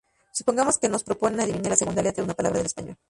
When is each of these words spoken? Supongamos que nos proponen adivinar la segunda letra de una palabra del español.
Supongamos 0.39 0.79
que 0.79 0.89
nos 0.89 1.03
proponen 1.03 1.41
adivinar 1.41 1.69
la 1.69 1.75
segunda 1.75 2.01
letra 2.01 2.21
de 2.23 2.25
una 2.25 2.33
palabra 2.33 2.57
del 2.57 2.65
español. 2.65 2.97